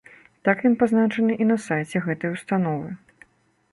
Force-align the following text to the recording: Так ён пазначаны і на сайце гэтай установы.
Так 0.47 0.63
ён 0.69 0.77
пазначаны 0.83 1.37
і 1.45 1.47
на 1.51 1.57
сайце 1.67 1.97
гэтай 2.07 2.29
установы. 2.39 2.89